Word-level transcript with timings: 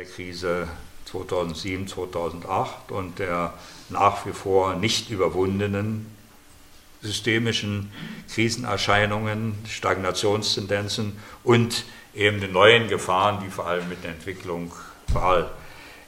der 0.00 0.08
Krise 0.08 0.66
2007, 1.04 1.86
2008 1.86 2.90
und 2.90 3.18
der 3.18 3.52
nach 3.90 4.24
wie 4.24 4.32
vor 4.32 4.74
nicht 4.74 5.10
überwundenen 5.10 6.06
systemischen 7.02 7.92
Krisenerscheinungen, 8.32 9.58
Stagnationstendenzen 9.68 11.18
und 11.44 11.84
eben 12.14 12.40
den 12.40 12.52
neuen 12.52 12.88
Gefahren, 12.88 13.42
die 13.44 13.50
vor 13.50 13.66
allem 13.66 13.90
mit 13.90 14.02
der 14.02 14.12
Entwicklung, 14.12 14.72
vor 15.12 15.22
allem 15.22 15.46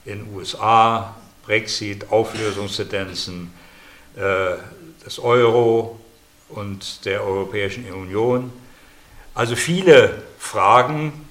in 0.06 0.24
den 0.24 0.34
USA, 0.34 1.14
Brexit, 1.44 2.10
Auflösungstendenzen, 2.10 3.52
äh, 4.16 4.56
des 5.04 5.18
Euro 5.18 6.00
und 6.48 7.04
der 7.04 7.22
Europäischen 7.22 7.84
Union. 7.92 8.50
Also 9.34 9.54
viele 9.54 10.22
Fragen 10.38 11.28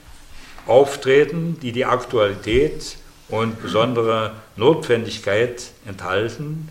auftreten, 0.68 1.58
die 1.62 1.72
die 1.72 1.86
Aktualität 1.86 2.98
und 3.30 3.62
besondere 3.62 4.34
Notwendigkeit 4.56 5.72
enthalten, 5.86 6.70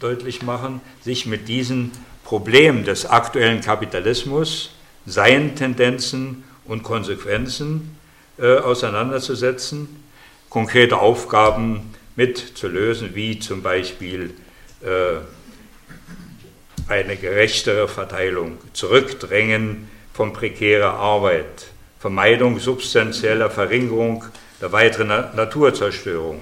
deutlich 0.00 0.42
machen, 0.42 0.80
sich 1.02 1.26
mit 1.26 1.48
diesen 1.48 1.92
Problemen 2.24 2.84
des 2.84 3.06
aktuellen 3.06 3.60
Kapitalismus, 3.60 4.74
seinen 5.06 5.54
Tendenzen 5.54 6.44
und 6.64 6.82
Konsequenzen 6.82 7.96
äh, 8.38 8.56
auseinanderzusetzen, 8.56 9.88
konkrete 10.48 10.98
Aufgaben 10.98 11.94
mit 12.16 12.38
zu 12.38 12.68
lösen, 12.68 13.14
wie 13.14 13.38
zum 13.38 13.62
Beispiel 13.62 14.34
äh, 14.82 15.20
eine 16.88 17.16
gerechtere 17.16 17.88
Verteilung, 17.88 18.58
Zurückdrängen 18.72 19.88
von 20.12 20.32
prekärer 20.32 20.94
Arbeit, 20.94 21.71
Vermeidung 22.02 22.58
substanzieller 22.58 23.48
Verringerung 23.48 24.24
der 24.60 24.72
weiteren 24.72 25.08
Naturzerstörung, 25.36 26.40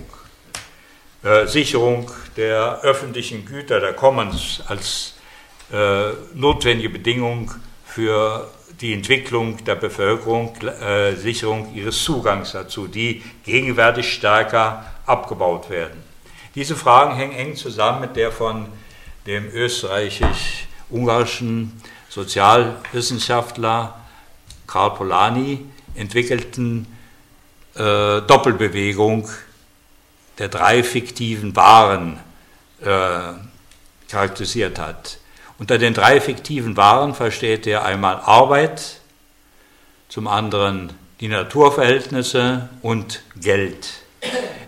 äh, 1.22 1.46
Sicherung 1.46 2.10
der 2.38 2.80
öffentlichen 2.80 3.44
Güter, 3.44 3.78
der 3.78 3.92
Commons 3.92 4.62
als 4.68 5.16
äh, 5.70 6.12
notwendige 6.32 6.88
Bedingung 6.88 7.52
für 7.84 8.50
die 8.80 8.94
Entwicklung 8.94 9.62
der 9.64 9.74
Bevölkerung, 9.74 10.56
äh, 10.62 11.14
Sicherung 11.16 11.74
ihres 11.74 12.02
Zugangs 12.04 12.52
dazu, 12.52 12.86
die 12.86 13.22
gegenwärtig 13.44 14.14
stärker 14.14 14.86
abgebaut 15.04 15.68
werden. 15.68 16.02
Diese 16.54 16.74
Fragen 16.74 17.16
hängen 17.16 17.34
eng 17.34 17.54
zusammen 17.54 18.00
mit 18.00 18.16
der 18.16 18.32
von 18.32 18.64
dem 19.26 19.46
österreichisch-ungarischen 19.52 21.82
Sozialwissenschaftler 22.08 23.99
Karl 24.70 24.92
Polanyi 24.92 25.66
entwickelten 25.96 26.86
äh, 27.74 28.22
Doppelbewegung 28.22 29.28
der 30.38 30.48
drei 30.48 30.84
fiktiven 30.84 31.56
Waren 31.56 32.20
äh, 32.80 33.32
charakterisiert 34.08 34.78
hat. 34.78 35.18
Unter 35.58 35.76
den 35.76 35.92
drei 35.92 36.20
fiktiven 36.20 36.76
Waren 36.76 37.14
versteht 37.14 37.66
er 37.66 37.84
einmal 37.84 38.16
Arbeit, 38.16 39.00
zum 40.08 40.28
anderen 40.28 40.92
die 41.18 41.28
Naturverhältnisse 41.28 42.68
und 42.80 43.22
Geld. 43.36 43.88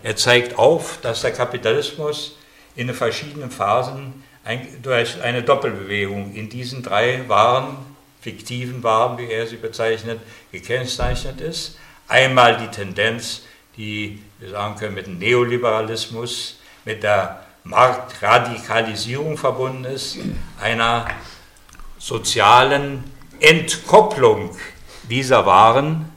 Er 0.03 0.17
zeigt 0.17 0.59
auf, 0.59 0.99
dass 1.01 1.21
der 1.21 1.31
Kapitalismus 1.31 2.37
in 2.75 2.87
den 2.87 2.95
verschiedenen 2.95 3.51
Phasen 3.51 4.23
ein, 4.43 4.67
durch 4.81 5.21
eine 5.21 5.43
Doppelbewegung 5.43 6.33
in 6.35 6.49
diesen 6.49 6.83
drei 6.83 7.27
Waren, 7.29 7.92
fiktiven 8.23 8.81
Waren, 8.83 9.17
wie 9.17 9.27
er 9.27 9.45
sie 9.45 9.57
bezeichnet, 9.57 10.21
gekennzeichnet 10.51 11.41
ist. 11.41 11.77
Einmal 12.07 12.57
die 12.57 12.67
Tendenz, 12.67 13.41
die 13.75 14.21
wir 14.39 14.51
sagen 14.51 14.75
können, 14.77 14.95
mit 14.95 15.07
dem 15.07 15.19
Neoliberalismus, 15.19 16.59
mit 16.85 17.03
der 17.03 17.43
Marktradikalisierung 17.65 19.37
verbunden 19.37 19.85
ist, 19.85 20.17
einer 20.61 21.07
sozialen 21.97 23.03
Entkopplung 23.39 24.55
dieser 25.09 25.45
Waren 25.45 26.09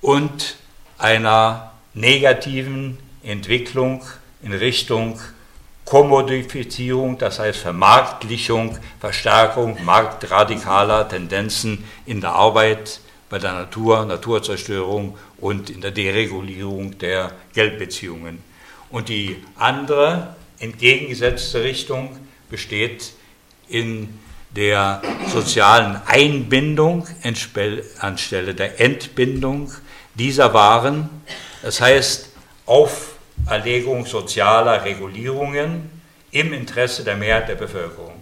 und 0.00 0.56
einer 0.98 1.72
negativen 1.92 2.98
Entwicklung 3.22 4.04
in 4.42 4.52
Richtung 4.52 5.20
Kommodifizierung, 5.86 7.16
das 7.16 7.38
heißt 7.38 7.60
Vermarktlichung, 7.60 8.76
Verstärkung 9.00 9.78
marktradikaler 9.84 11.08
Tendenzen 11.08 11.84
in 12.04 12.20
der 12.20 12.32
Arbeit, 12.32 13.00
bei 13.30 13.38
der 13.38 13.52
Natur, 13.52 14.04
Naturzerstörung 14.04 15.16
und 15.38 15.70
in 15.70 15.80
der 15.80 15.92
Deregulierung 15.92 16.98
der 16.98 17.32
Geldbeziehungen. 17.54 18.42
Und 18.90 19.08
die 19.08 19.36
andere 19.56 20.34
entgegengesetzte 20.58 21.62
Richtung 21.62 22.16
besteht 22.50 23.12
in 23.68 24.18
der 24.50 25.02
sozialen 25.32 26.00
Einbindung 26.06 27.06
anstelle 28.00 28.54
der 28.54 28.80
Entbindung 28.80 29.72
dieser 30.14 30.52
Waren. 30.52 31.10
Das 31.62 31.80
heißt, 31.80 32.30
Auferlegung 33.44 34.06
sozialer 34.06 34.84
Regulierungen 34.84 35.90
im 36.30 36.52
Interesse 36.52 37.04
der 37.04 37.16
Mehrheit 37.16 37.48
der 37.48 37.54
Bevölkerung. 37.54 38.14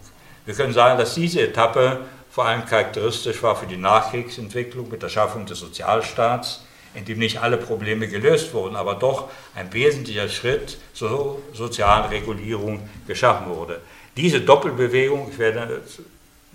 Wir 0.45 0.55
können 0.55 0.73
sagen, 0.73 0.99
dass 0.99 1.15
diese 1.15 1.41
Etappe 1.41 2.01
vor 2.31 2.47
allem 2.47 2.67
charakteristisch 2.67 3.43
war 3.43 3.57
für 3.57 3.67
die 3.67 3.77
Nachkriegsentwicklung 3.77 4.91
mit 4.91 5.03
der 5.03 5.09
Schaffung 5.09 5.47
des 5.47 5.61
Sozialstaats, 5.61 6.65
in 6.95 7.05
dem 7.05 7.19
nicht 7.19 7.41
alle 7.41 7.57
Probleme 7.57 8.09
gelöst 8.09 8.53
wurden, 8.53 8.77
aber 8.77 8.95
doch 8.95 9.29
ein 9.55 9.73
wesentlicher 9.73 10.29
Schritt 10.29 10.79
zur 10.93 11.41
sozialen 11.53 12.07
Regulierung 12.11 12.89
geschaffen 13.07 13.47
wurde. 13.49 13.81
Diese 14.17 14.41
Doppelbewegung, 14.41 15.29
ich 15.31 15.39
werde 15.39 15.81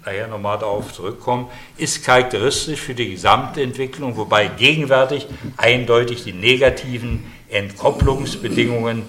nachher 0.06 0.28
nochmal 0.28 0.60
darauf 0.60 0.94
zurückkommen, 0.94 1.50
ist 1.78 2.06
charakteristisch 2.06 2.80
für 2.80 2.94
die 2.94 3.12
gesamte 3.12 3.62
Entwicklung, 3.62 4.16
wobei 4.16 4.48
gegenwärtig 4.48 5.28
eindeutig 5.58 6.24
die 6.24 6.34
negativen 6.34 7.26
Entkopplungsbedingungen 7.50 9.04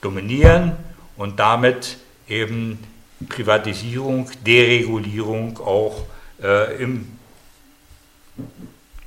dominieren 0.00 0.76
und 1.16 1.38
damit 1.38 1.98
eben 2.28 2.78
Privatisierung, 3.28 4.30
Deregulierung 4.44 5.58
auch 5.58 6.04
äh, 6.42 6.82
im, 6.82 7.18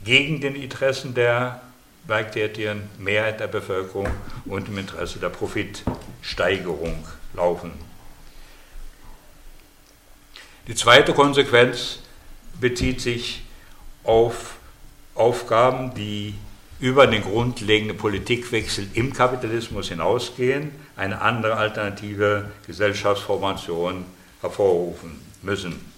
gegen 0.03 0.39
den 0.39 0.55
Interessen 0.55 1.13
der 1.13 1.61
werktätigen 2.07 2.89
Mehrheit 2.97 3.39
der 3.39 3.47
Bevölkerung 3.47 4.07
und 4.45 4.67
im 4.67 4.77
Interesse 4.77 5.19
der 5.19 5.29
Profitsteigerung 5.29 7.05
laufen. 7.33 7.71
Die 10.67 10.75
zweite 10.75 11.13
Konsequenz 11.13 11.99
bezieht 12.59 13.01
sich 13.01 13.43
auf 14.03 14.55
Aufgaben, 15.13 15.93
die 15.95 16.35
über 16.79 17.07
den 17.07 17.23
grundlegenden 17.23 17.97
Politikwechsel 17.97 18.87
im 18.93 19.13
Kapitalismus 19.13 19.89
hinausgehen, 19.89 20.71
eine 20.95 21.21
andere 21.21 21.55
alternative 21.55 22.51
Gesellschaftsformation 22.67 24.05
hervorrufen 24.41 25.19
müssen. 25.41 25.93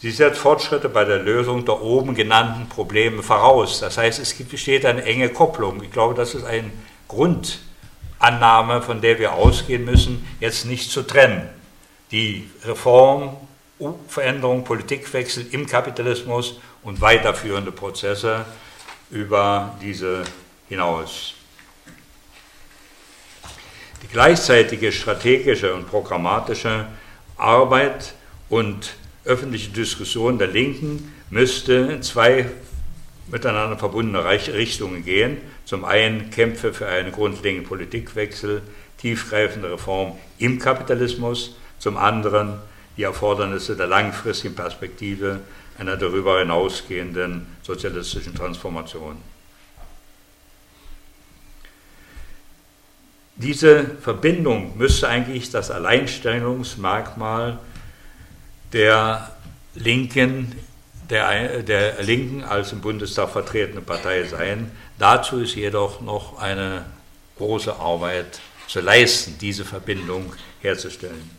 Sie 0.00 0.10
setzt 0.12 0.38
Fortschritte 0.38 0.88
bei 0.88 1.04
der 1.04 1.18
Lösung 1.18 1.64
der 1.64 1.82
oben 1.82 2.14
genannten 2.14 2.68
Probleme 2.68 3.22
voraus. 3.22 3.80
Das 3.80 3.98
heißt, 3.98 4.20
es 4.20 4.32
besteht 4.34 4.86
eine 4.86 5.02
enge 5.02 5.28
Kopplung. 5.30 5.82
Ich 5.82 5.90
glaube, 5.90 6.14
das 6.14 6.34
ist 6.34 6.44
eine 6.44 6.70
Grundannahme, 7.08 8.80
von 8.82 9.00
der 9.00 9.18
wir 9.18 9.32
ausgehen 9.32 9.84
müssen, 9.84 10.24
jetzt 10.38 10.66
nicht 10.66 10.92
zu 10.92 11.02
trennen. 11.02 11.48
Die 12.12 12.48
Reform, 12.64 13.36
Veränderung, 14.06 14.62
Politikwechsel 14.62 15.46
im 15.50 15.66
Kapitalismus 15.66 16.60
und 16.84 17.00
weiterführende 17.00 17.72
Prozesse 17.72 18.44
über 19.10 19.76
diese 19.80 20.24
hinaus. 20.68 21.34
Die 24.02 24.08
gleichzeitige 24.08 24.92
strategische 24.92 25.74
und 25.74 25.88
programmatische 25.88 26.86
Arbeit 27.36 28.14
und 28.48 28.94
öffentliche 29.24 29.70
Diskussion 29.70 30.38
der 30.38 30.48
Linken 30.48 31.14
müsste 31.30 31.74
in 31.74 32.02
zwei 32.02 32.46
miteinander 33.30 33.76
verbundene 33.76 34.24
Richtungen 34.24 35.04
gehen. 35.04 35.38
Zum 35.64 35.84
einen 35.84 36.30
Kämpfe 36.30 36.72
für 36.72 36.86
einen 36.86 37.12
grundlegenden 37.12 37.68
Politikwechsel, 37.68 38.62
tiefgreifende 38.98 39.70
Reform 39.70 40.16
im 40.38 40.58
Kapitalismus, 40.58 41.56
zum 41.78 41.96
anderen 41.96 42.58
die 42.96 43.02
Erfordernisse 43.02 43.76
der 43.76 43.86
langfristigen 43.86 44.54
Perspektive 44.54 45.40
einer 45.78 45.96
darüber 45.96 46.40
hinausgehenden 46.40 47.46
sozialistischen 47.62 48.34
Transformation. 48.34 49.16
Diese 53.36 53.84
Verbindung 54.00 54.76
müsste 54.76 55.08
eigentlich 55.08 55.50
das 55.50 55.70
Alleinstellungsmerkmal 55.70 57.58
der 58.72 59.32
Linken 59.74 60.52
der, 61.08 61.62
der 61.62 62.02
Linken 62.02 62.44
als 62.44 62.72
im 62.72 62.80
Bundestag 62.80 63.30
vertretene 63.30 63.80
Partei 63.80 64.24
sein. 64.24 64.70
Dazu 64.98 65.40
ist 65.40 65.54
jedoch 65.54 66.00
noch 66.00 66.38
eine 66.38 66.84
große 67.38 67.74
Arbeit 67.76 68.40
zu 68.66 68.80
leisten, 68.80 69.36
diese 69.40 69.64
Verbindung 69.64 70.34
herzustellen. 70.60 71.30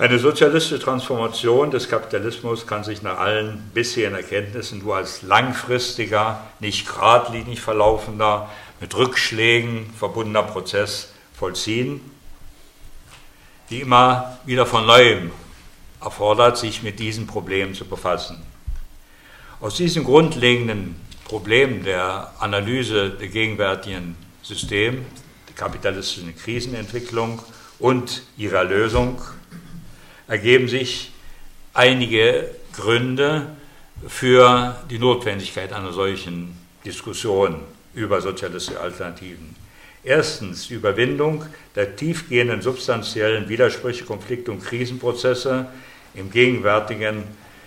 Eine 0.00 0.18
sozialistische 0.18 0.78
Transformation 0.78 1.70
des 1.70 1.86
Kapitalismus 1.86 2.66
kann 2.66 2.84
sich 2.84 3.02
nach 3.02 3.18
allen 3.18 3.70
bisherigen 3.74 4.14
Erkenntnissen 4.14 4.78
nur 4.78 4.96
als 4.96 5.20
langfristiger, 5.20 6.42
nicht 6.58 6.86
geradlinig 6.86 7.60
verlaufender, 7.60 8.48
mit 8.80 8.96
Rückschlägen 8.96 9.92
verbundener 9.92 10.44
Prozess 10.44 11.12
vollziehen, 11.34 12.00
die 13.68 13.82
immer 13.82 14.38
wieder 14.46 14.64
von 14.64 14.86
neuem 14.86 15.32
erfordert, 16.00 16.56
sich 16.56 16.82
mit 16.82 16.98
diesen 16.98 17.26
Problemen 17.26 17.74
zu 17.74 17.84
befassen. 17.84 18.42
Aus 19.60 19.74
diesen 19.74 20.04
grundlegenden 20.04 20.96
Problemen 21.26 21.84
der 21.84 22.32
Analyse 22.38 23.10
der 23.10 23.28
gegenwärtigen 23.28 24.16
System, 24.40 25.04
der 25.46 25.56
kapitalistischen 25.56 26.34
Krisenentwicklung 26.34 27.42
und 27.78 28.22
ihrer 28.38 28.64
Lösung 28.64 29.20
ergeben 30.30 30.68
sich 30.68 31.10
einige 31.74 32.48
Gründe 32.72 33.48
für 34.06 34.76
die 34.88 35.00
Notwendigkeit 35.00 35.72
einer 35.72 35.92
solchen 35.92 36.56
Diskussion 36.84 37.56
über 37.94 38.20
sozialistische 38.20 38.80
Alternativen. 38.80 39.56
Erstens 40.04 40.68
die 40.68 40.74
Überwindung 40.74 41.44
der 41.74 41.96
tiefgehenden 41.96 42.62
substanziellen 42.62 43.48
Widersprüche, 43.48 44.04
Konflikte 44.04 44.52
und 44.52 44.64
Krisenprozesse 44.64 45.66
im 46.14 46.30
gegenwärtigen 46.30 47.24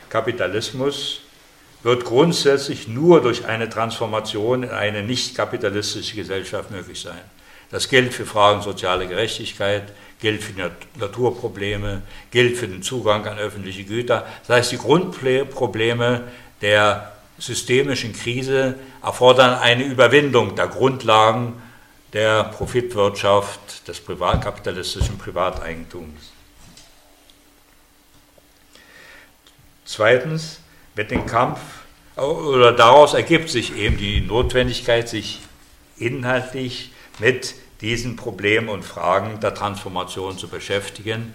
Kapitalismus 0.10 1.20
wird 1.84 2.06
grundsätzlich 2.06 2.88
nur 2.88 3.22
durch 3.22 3.46
eine 3.46 3.70
Transformation 3.70 4.64
in 4.64 4.70
eine 4.70 5.04
nicht 5.04 5.36
kapitalistische 5.36 6.16
Gesellschaft 6.16 6.72
möglich 6.72 7.02
sein. 7.02 7.22
Das 7.72 7.90
gilt 7.90 8.14
für 8.14 8.26
Fragen 8.26 8.62
sozialer 8.62 9.06
Gerechtigkeit, 9.06 9.92
gilt 10.20 10.44
für 10.44 10.72
Naturprobleme, 11.00 12.02
gilt 12.32 12.58
für 12.58 12.68
den 12.68 12.84
Zugang 12.84 13.26
an 13.28 13.38
öffentliche 13.38 13.84
Güter. 13.84 14.26
Das 14.48 14.58
heißt, 14.58 14.72
die 14.72 14.78
Grundprobleme 14.78 16.24
der 16.62 17.14
systemischen 17.38 18.14
Krise 18.14 18.76
erfordern 19.02 19.60
eine 19.60 19.84
Überwindung 19.84 20.56
der 20.56 20.68
Grundlagen 20.68 21.62
der 22.14 22.44
Profitwirtschaft, 22.46 23.88
des 23.88 24.00
privatkapitalistischen 24.00 25.18
Privateigentums. 25.18 26.32
Zweitens, 29.84 30.60
mit 30.96 31.12
dem 31.12 31.26
Kampf, 31.26 31.60
oder 32.16 32.72
daraus 32.72 33.14
ergibt 33.14 33.50
sich 33.50 33.76
eben 33.76 33.98
die 33.98 34.22
Notwendigkeit, 34.22 35.10
sich 35.10 35.42
inhaltlich 35.98 36.93
mit 37.20 37.56
diesen 37.82 38.16
Problemen 38.16 38.70
und 38.70 38.84
Fragen 38.84 39.40
der 39.40 39.54
Transformation 39.54 40.38
zu 40.38 40.48
beschäftigen, 40.48 41.34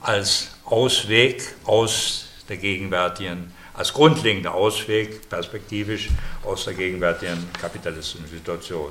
als 0.00 0.56
Ausweg 0.64 1.54
aus 1.64 2.28
der 2.48 2.56
gegenwärtigen, 2.56 3.52
als 3.74 3.92
grundlegender 3.92 4.54
Ausweg 4.54 5.28
perspektivisch 5.28 6.08
aus 6.44 6.64
der 6.64 6.74
gegenwärtigen 6.74 7.48
kapitalistischen 7.60 8.26
Situation. 8.28 8.90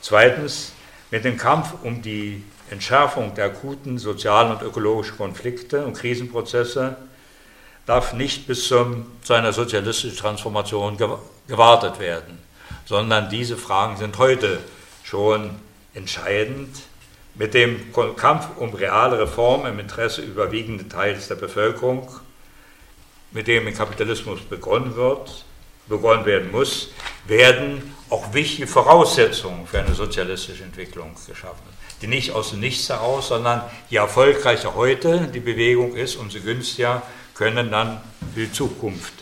Zweitens, 0.00 0.72
mit 1.10 1.24
dem 1.24 1.36
Kampf 1.36 1.74
um 1.82 2.02
die 2.02 2.42
Entschärfung 2.70 3.34
der 3.34 3.46
akuten 3.46 3.98
sozialen 3.98 4.52
und 4.52 4.62
ökologischen 4.62 5.16
Konflikte 5.16 5.84
und 5.84 5.94
Krisenprozesse 5.94 6.96
darf 7.86 8.14
nicht 8.14 8.46
bis 8.46 8.66
zum, 8.66 9.06
zu 9.22 9.34
einer 9.34 9.52
sozialistischen 9.52 10.16
Transformation 10.16 10.96
gewartet 11.46 12.00
werden, 12.00 12.38
sondern 12.86 13.28
diese 13.28 13.56
Fragen 13.56 13.96
sind 13.96 14.16
heute 14.18 14.60
schon 15.14 15.50
entscheidend. 15.94 16.76
Mit 17.36 17.54
dem 17.54 17.92
Kampf 18.16 18.48
um 18.56 18.74
reale 18.74 19.20
Reform 19.20 19.64
im 19.64 19.78
Interesse 19.78 20.22
überwiegenden 20.22 20.88
Teils 20.88 21.28
der 21.28 21.36
Bevölkerung, 21.36 22.10
mit 23.30 23.46
dem 23.46 23.68
im 23.68 23.74
Kapitalismus 23.74 24.40
begonnen 24.40 24.96
wird, 24.96 25.44
begonnen 25.86 26.26
werden 26.26 26.50
muss, 26.50 26.88
werden 27.28 27.94
auch 28.10 28.34
wichtige 28.34 28.66
Voraussetzungen 28.66 29.68
für 29.68 29.78
eine 29.78 29.94
sozialistische 29.94 30.64
Entwicklung 30.64 31.14
geschaffen. 31.28 31.62
Die 32.02 32.08
nicht 32.08 32.32
aus 32.32 32.50
dem 32.50 32.58
Nichts 32.58 32.88
heraus, 32.88 33.28
sondern 33.28 33.62
je 33.90 33.98
erfolgreicher 33.98 34.74
heute 34.74 35.28
die 35.32 35.38
Bewegung 35.38 35.94
ist, 35.94 36.16
umso 36.16 36.40
günstiger 36.40 37.02
können 37.34 37.70
dann 37.70 38.00
für 38.34 38.46
die 38.46 38.52
Zukunft 38.52 39.14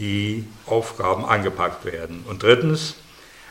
die 0.00 0.48
Aufgaben 0.66 1.24
angepackt 1.24 1.84
werden. 1.84 2.24
Und 2.26 2.42
drittens, 2.42 2.96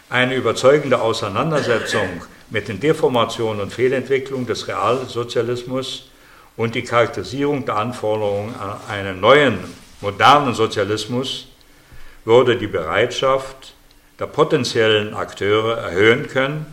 eine 0.10 0.36
überzeugende 0.36 1.02
Auseinandersetzung 1.02 2.24
mit 2.50 2.68
den 2.68 2.80
Deformationen 2.80 3.62
und 3.62 3.72
Fehlentwicklungen 3.72 4.48
des 4.48 4.68
Realsozialismus 4.68 6.10
und 6.58 6.76
die 6.76 6.84
Charakterisierung 6.84 7.66
der 7.66 7.78
Anforderungen 7.78 8.56
an 8.56 8.78
einen 8.90 9.20
neuen, 9.20 9.60
modernen 10.02 10.56
Sozialismus 10.56 11.48
würde 12.26 12.58
die 12.58 12.68
Bereitschaft 12.68 13.76
der 14.18 14.28
potenziellen 14.28 15.14
Akteure 15.14 15.78
erhöhen 15.78 16.28
können, 16.28 16.66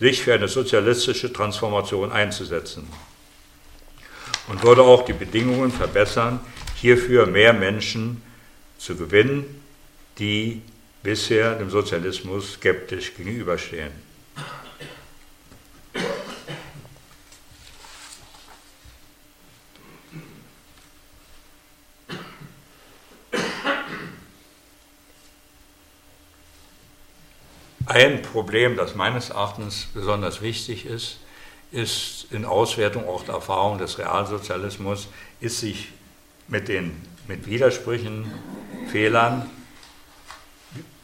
sich 0.00 0.22
für 0.22 0.34
eine 0.34 0.48
sozialistische 0.48 1.32
Transformation 1.32 2.10
einzusetzen 2.10 2.88
und 4.48 4.62
würde 4.62 4.82
auch 4.82 5.04
die 5.04 5.12
Bedingungen 5.12 5.70
verbessern, 5.70 6.40
hierfür 6.76 7.26
mehr 7.26 7.52
Menschen 7.52 8.22
zu 8.78 8.96
gewinnen, 8.96 9.62
die 10.18 10.62
bisher 11.08 11.54
dem 11.54 11.70
Sozialismus 11.70 12.52
skeptisch 12.52 13.14
gegenüberstehen. 13.14 13.92
Ein 27.86 28.20
Problem, 28.20 28.76
das 28.76 28.94
meines 28.94 29.30
Erachtens 29.30 29.88
besonders 29.94 30.42
wichtig 30.42 30.84
ist, 30.84 31.20
ist 31.72 32.26
in 32.30 32.44
Auswertung 32.44 33.08
auch 33.08 33.24
der 33.24 33.36
Erfahrung 33.36 33.78
des 33.78 33.98
Realsozialismus, 33.98 35.08
ist 35.40 35.60
sich 35.60 35.88
mit 36.48 36.68
den 36.68 37.00
mit 37.26 37.46
Widersprüchen, 37.46 38.30
Fehlern 38.92 39.48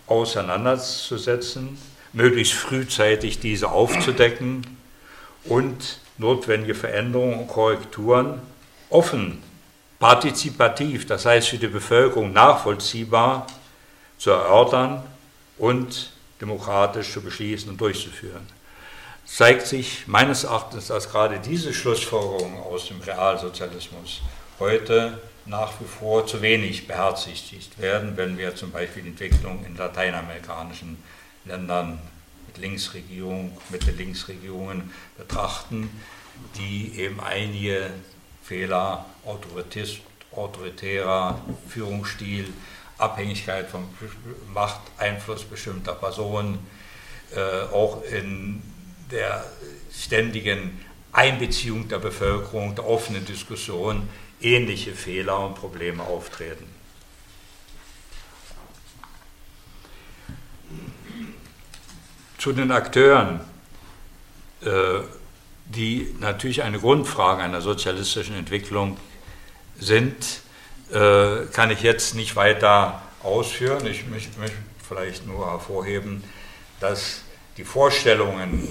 auseinanderzusetzen, 0.07 1.79
möglichst 2.13 2.55
frühzeitig 2.55 3.41
diese 3.41 3.71
aufzudecken 3.71 4.67
und 5.45 5.99
notwendige 6.19 6.75
Veränderungen 6.75 7.41
und 7.41 7.49
Korrekturen 7.49 8.41
offen, 8.91 9.43
partizipativ, 9.99 11.07
das 11.07 11.27
heißt 11.27 11.49
für 11.49 11.59
die 11.59 11.67
Bevölkerung 11.69 12.33
nachvollziehbar 12.33 13.47
zu 14.19 14.31
erörtern 14.31 15.03
und 15.59 16.13
demokratisch 16.41 17.13
zu 17.13 17.21
beschließen 17.21 17.71
und 17.71 17.81
durchzuführen. 17.81 18.47
Zeigt 19.27 19.67
sich 19.67 20.07
meines 20.07 20.45
Erachtens, 20.45 20.89
dass 20.89 21.11
gerade 21.11 21.39
diese 21.39 21.73
Schlussfolgerungen 21.73 22.61
aus 22.61 22.89
dem 22.89 23.01
Realsozialismus 23.01 24.21
heute 24.61 25.19
nach 25.47 25.73
wie 25.81 25.85
vor 25.85 26.27
zu 26.27 26.41
wenig 26.43 26.87
beherzigt 26.87 27.79
werden, 27.79 28.17
wenn 28.17 28.39
wir 28.39 28.55
zum 28.57 28.71
Beispiel 28.71 29.07
Entwicklung 29.07 29.65
in 29.67 29.77
lateinamerikanischen 29.77 31.03
Ländern 31.45 31.99
mit 32.47 32.59
Linksregierung, 32.59 33.57
mit 33.71 33.87
den 33.87 33.97
Linksregierungen 33.97 34.91
betrachten, 35.19 35.91
die 36.57 36.99
eben 36.99 37.21
einige 37.21 37.91
Fehler, 38.43 39.07
autoritärer 40.33 41.41
Führungsstil, 41.69 42.53
Abhängigkeit 42.99 43.69
vom 43.69 43.89
Machteinfluss 44.53 45.45
bestimmter 45.45 45.95
Personen, 45.95 46.59
äh, 47.35 47.65
auch 47.73 48.03
in 48.05 48.63
der 49.11 49.45
ständigen 49.93 50.81
Einbeziehung 51.15 51.89
der 51.89 52.01
Bevölkerung, 52.01 52.75
der 52.75 52.87
offenen 52.87 53.25
Diskussion 53.25 54.09
ähnliche 54.41 54.93
Fehler 54.93 55.47
und 55.47 55.55
Probleme 55.55 56.03
auftreten. 56.03 56.67
Zu 62.37 62.53
den 62.53 62.71
Akteuren, 62.71 63.41
äh, 64.63 65.01
die 65.67 66.15
natürlich 66.21 66.63
eine 66.63 66.79
Grundfrage 66.79 67.43
einer 67.43 67.63
sozialistischen 67.63 68.35
Entwicklung 68.35 68.99
sind, 69.79 70.43
äh, 70.93 71.47
kann 71.53 71.71
ich 71.71 71.81
jetzt 71.81 72.15
nicht 72.15 72.37
weiter 72.37 73.03
ausführen. 73.23 73.87
Ich 73.87 74.07
möchte 74.07 74.31
vielleicht 74.87 75.27
nur 75.27 75.51
hervorheben, 75.51 76.23
dass 76.81 77.23
die 77.57 77.65
Vorstellungen 77.65 78.69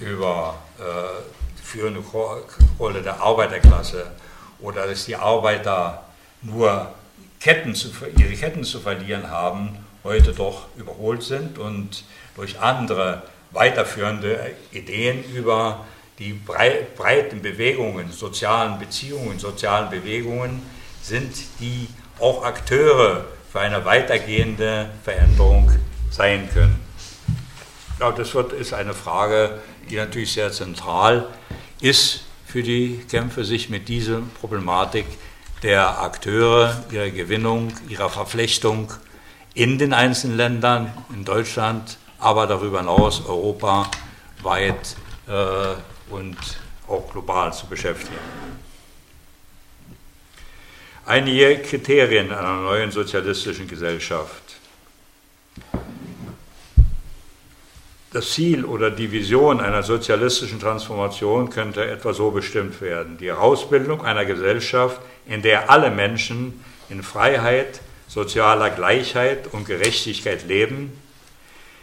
über 0.00 0.62
äh, 0.78 1.43
führende 1.64 2.02
Rolle 2.78 3.02
der 3.02 3.20
Arbeiterklasse 3.20 4.06
oder 4.60 4.86
dass 4.86 5.06
die 5.06 5.16
Arbeiter 5.16 6.04
nur 6.42 6.92
Ketten 7.40 7.74
zu, 7.74 7.88
ihre 8.16 8.34
Ketten 8.34 8.64
zu 8.64 8.80
verlieren 8.80 9.30
haben, 9.30 9.76
heute 10.04 10.32
doch 10.32 10.66
überholt 10.76 11.22
sind 11.22 11.58
und 11.58 12.04
durch 12.36 12.60
andere 12.60 13.22
weiterführende 13.50 14.52
Ideen 14.72 15.24
über 15.24 15.84
die 16.18 16.32
breiten 16.32 17.42
Bewegungen, 17.42 18.12
sozialen 18.12 18.78
Beziehungen, 18.78 19.38
sozialen 19.38 19.90
Bewegungen 19.90 20.62
sind, 21.02 21.34
die 21.60 21.88
auch 22.20 22.44
Akteure 22.44 23.24
für 23.50 23.60
eine 23.60 23.84
weitergehende 23.84 24.90
Veränderung 25.02 25.70
sein 26.10 26.48
können. 26.52 26.80
Ja, 27.98 28.12
das 28.12 28.34
wird, 28.34 28.52
ist 28.52 28.74
eine 28.74 28.94
Frage, 28.94 29.60
die 29.90 29.96
natürlich 29.96 30.32
sehr 30.32 30.52
zentral 30.52 31.18
ist 31.18 31.43
für 32.46 32.62
die 32.62 33.04
Kämpfe, 33.10 33.44
sich 33.44 33.68
mit 33.68 33.88
dieser 33.88 34.22
Problematik 34.40 35.04
der 35.62 36.00
Akteure, 36.00 36.82
ihrer 36.90 37.10
Gewinnung, 37.10 37.74
ihrer 37.90 38.08
Verflechtung 38.08 38.90
in 39.52 39.76
den 39.76 39.92
einzelnen 39.92 40.38
Ländern, 40.38 40.92
in 41.12 41.26
Deutschland, 41.26 41.98
aber 42.18 42.46
darüber 42.46 42.78
hinaus 42.78 43.26
europaweit 43.26 44.96
äh, 45.26 45.74
und 46.10 46.38
auch 46.88 47.12
global 47.12 47.52
zu 47.52 47.66
beschäftigen. 47.66 48.16
Einige 51.04 51.58
Kriterien 51.58 52.32
einer 52.32 52.62
neuen 52.62 52.90
sozialistischen 52.90 53.68
Gesellschaft. 53.68 54.43
Das 58.14 58.30
Ziel 58.30 58.64
oder 58.64 58.92
die 58.92 59.10
Vision 59.10 59.58
einer 59.58 59.82
sozialistischen 59.82 60.60
Transformation 60.60 61.50
könnte 61.50 61.84
etwa 61.84 62.12
so 62.12 62.30
bestimmt 62.30 62.80
werden. 62.80 63.18
Die 63.18 63.26
Herausbildung 63.26 64.04
einer 64.04 64.24
Gesellschaft, 64.24 65.00
in 65.26 65.42
der 65.42 65.68
alle 65.68 65.90
Menschen 65.90 66.64
in 66.88 67.02
Freiheit, 67.02 67.80
sozialer 68.06 68.70
Gleichheit 68.70 69.48
und 69.50 69.66
Gerechtigkeit 69.66 70.46
leben, 70.46 70.92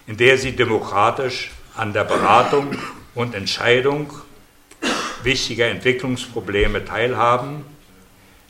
in 0.08 0.16
der 0.16 0.38
sie 0.38 0.54
demokratisch 0.54 1.52
an 1.76 1.92
der 1.92 2.06
Beratung 2.06 2.78
und 3.14 3.36
Entscheidung 3.36 4.14
wichtiger 5.24 5.68
Entwicklungsprobleme 5.68 6.86
teilhaben, 6.86 7.66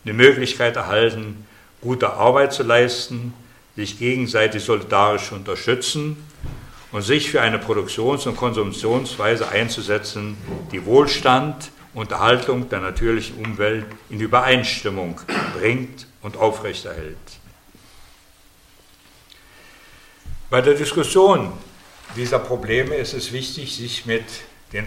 eine 0.06 0.14
Möglichkeit 0.14 0.76
erhalten, 0.76 1.48
gute 1.82 2.14
Arbeit 2.14 2.54
zu 2.54 2.62
leisten, 2.62 3.34
sich 3.76 3.98
gegenseitig 3.98 4.64
solidarisch 4.64 5.32
unterstützen 5.32 6.31
und 6.92 7.02
sich 7.02 7.32
für 7.32 7.42
eine 7.42 7.60
Produktions- 7.60 8.26
und 8.28 8.36
Konsumtionsweise 8.36 9.50
einzusetzen, 9.50 10.38
die 10.72 10.86
Wohlstand 10.86 11.72
und 11.94 12.12
Erhaltung 12.12 12.70
der 12.70 12.80
natürlichen 12.80 13.44
Umwelt 13.44 13.86
in 14.10 14.20
Übereinstimmung 14.20 15.20
bringt 15.58 16.08
und 16.22 16.38
aufrechterhält. 16.38 17.18
Bei 20.50 20.62
der 20.62 20.74
Diskussion 20.74 21.54
dieser 22.16 22.40
Probleme 22.40 22.96
ist 22.96 23.14
es 23.14 23.32
wichtig, 23.32 23.76
sich 23.76 24.06
mit 24.06 24.26
den 24.74 24.86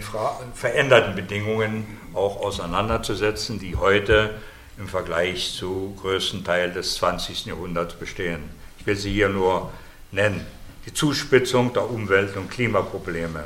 veränderten 0.53 1.15
Bedingungen 1.15 1.85
auch 2.13 2.37
auseinanderzusetzen, 2.37 3.59
die 3.59 3.75
heute 3.75 4.35
im 4.77 4.87
Vergleich 4.87 5.53
zu 5.53 5.95
größten 6.01 6.43
Teil 6.43 6.71
des 6.71 6.95
20. 6.95 7.45
Jahrhunderts 7.45 7.95
bestehen. 7.95 8.43
Ich 8.79 8.85
will 8.85 8.95
sie 8.95 9.11
hier 9.11 9.29
nur 9.29 9.71
nennen 10.11 10.45
die 10.85 10.93
Zuspitzung 10.93 11.73
der 11.73 11.89
Umwelt- 11.89 12.37
und 12.37 12.49
Klimaprobleme, 12.49 13.45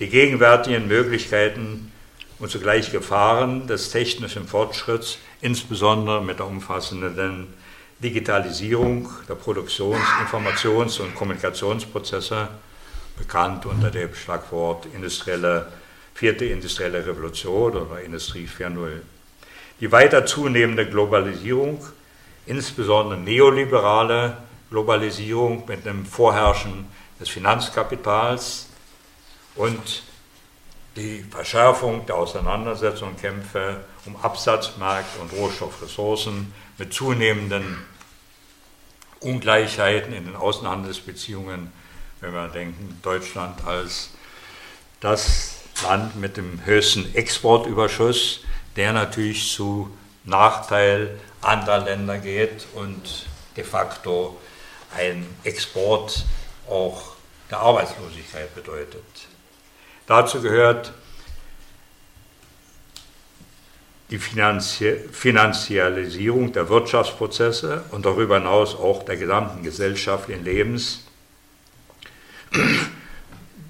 die 0.00 0.08
gegenwärtigen 0.08 0.88
Möglichkeiten 0.88 1.92
und 2.38 2.50
zugleich 2.50 2.92
Gefahren 2.92 3.66
des 3.66 3.90
technischen 3.90 4.46
Fortschritts, 4.46 5.18
insbesondere 5.40 6.22
mit 6.22 6.38
der 6.38 6.46
umfassenden 6.46 7.48
Digitalisierung 8.00 9.08
der 9.28 9.34
Produktions-, 9.34 10.06
Informations- 10.22 11.00
und 11.00 11.14
Kommunikationsprozesse, 11.14 12.48
bekannt 13.16 13.66
unter 13.66 13.90
dem 13.90 14.14
Schlagwort 14.14 14.86
industrielle, 14.94 15.72
vierte 16.14 16.44
industrielle 16.44 17.04
Revolution 17.04 17.76
oder 17.76 18.00
Industrie 18.00 18.46
4.0. 18.46 19.00
Die 19.80 19.90
weiter 19.92 20.26
zunehmende 20.26 20.88
Globalisierung, 20.88 21.84
insbesondere 22.46 23.18
neoliberale 23.18 24.36
Globalisierung 24.70 25.64
mit 25.66 25.86
dem 25.86 26.04
Vorherrschen 26.04 26.86
des 27.20 27.28
Finanzkapitals 27.28 28.66
und 29.54 30.02
die 30.96 31.24
Verschärfung 31.30 32.04
der 32.06 32.16
Auseinandersetzungen 32.16 33.12
und 33.12 33.20
Kämpfe 33.20 33.84
um 34.04 34.16
Absatzmarkt 34.16 35.18
und 35.20 35.32
Rohstoffressourcen 35.32 36.52
mit 36.76 36.92
zunehmenden 36.92 37.78
Ungleichheiten 39.20 40.12
in 40.12 40.26
den 40.26 40.36
Außenhandelsbeziehungen, 40.36 41.72
wenn 42.20 42.32
wir 42.32 42.48
denken, 42.48 42.98
Deutschland 43.02 43.64
als 43.64 44.10
das 45.00 45.56
Land 45.82 46.16
mit 46.16 46.36
dem 46.36 46.64
höchsten 46.64 47.14
Exportüberschuss, 47.14 48.40
der 48.76 48.92
natürlich 48.92 49.52
zu 49.52 49.90
Nachteil 50.24 51.18
anderer 51.40 51.84
Länder 51.84 52.18
geht 52.18 52.66
und 52.74 53.26
de 53.56 53.64
facto 53.64 54.36
ein 54.96 55.26
Export 55.44 56.24
auch 56.68 57.12
der 57.50 57.58
Arbeitslosigkeit 57.58 58.54
bedeutet. 58.54 59.04
Dazu 60.06 60.40
gehört 60.40 60.94
die 64.10 64.18
Finanzialisierung 64.18 66.52
der 66.52 66.68
Wirtschaftsprozesse 66.70 67.84
und 67.90 68.06
darüber 68.06 68.38
hinaus 68.38 68.74
auch 68.74 69.04
der 69.04 69.18
gesamten 69.18 69.62
gesellschaftlichen 69.62 70.44
Lebens, 70.44 71.04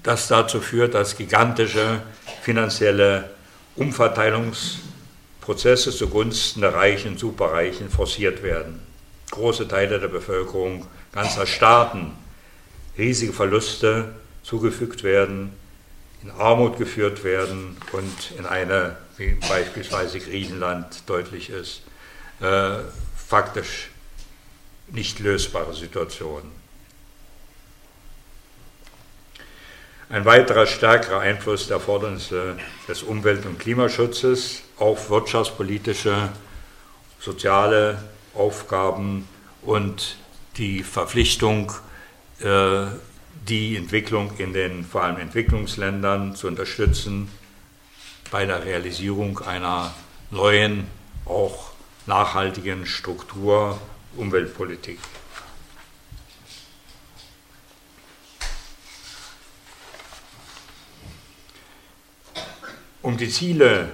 das 0.03 0.29
dazu 0.29 0.61
führt, 0.61 0.93
dass 0.93 1.17
gigantische 1.17 2.01
finanzielle 2.41 3.31
Umverteilungsprozesse 3.75 5.91
zugunsten 5.91 6.61
der 6.61 6.73
Reichen 6.73 7.17
Superreichen 7.17 7.89
forciert 7.89 8.41
werden. 8.41 8.79
Große 9.31 9.67
Teile 9.67 9.99
der 9.99 10.07
Bevölkerung 10.07 10.87
ganzer 11.11 11.47
Staaten 11.47 12.11
riesige 12.97 13.33
Verluste 13.33 14.15
zugefügt 14.43 15.03
werden, 15.03 15.53
in 16.23 16.31
Armut 16.31 16.77
geführt 16.77 17.23
werden 17.23 17.77
und 17.93 18.31
in 18.37 18.45
eine, 18.45 18.97
wie 19.17 19.35
beispielsweise 19.47 20.19
Griechenland 20.19 21.03
deutlich 21.07 21.49
ist, 21.49 21.81
äh, 22.41 22.79
faktisch 23.15 23.89
nicht 24.87 25.19
lösbare 25.19 25.73
Situation. 25.73 26.43
Ein 30.09 30.25
weiterer 30.25 30.65
stärkerer 30.65 31.19
Einfluss 31.19 31.67
der 31.67 31.77
Erfordernisse 31.77 32.57
des 32.87 33.03
Umwelt- 33.03 33.45
und 33.45 33.59
Klimaschutzes 33.59 34.63
auf 34.77 35.11
wirtschaftspolitische, 35.11 36.29
soziale 37.19 38.03
Aufgaben 38.33 39.27
und 39.61 40.17
die 40.59 40.83
Verpflichtung, 40.83 41.71
äh, 42.41 42.85
die 43.47 43.77
Entwicklung 43.77 44.37
in 44.37 44.53
den 44.53 44.83
vor 44.83 45.03
allem 45.03 45.17
Entwicklungsländern 45.17 46.35
zu 46.35 46.47
unterstützen 46.47 47.29
bei 48.29 48.45
der 48.45 48.63
Realisierung 48.65 49.39
einer 49.39 49.93
neuen, 50.29 50.85
auch 51.25 51.71
nachhaltigen 52.05 52.85
Struktur 52.85 53.79
Umweltpolitik. 54.17 54.99
Um 63.01 63.17
die 63.17 63.29
Ziele 63.29 63.89